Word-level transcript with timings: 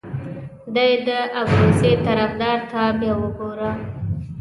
دې 0.75 0.89
د 1.07 1.09
ابروزي 1.41 1.93
طرفدار 2.05 2.59
ته 2.71 2.81
بیا 2.99 3.13
وګوره. 3.21 3.71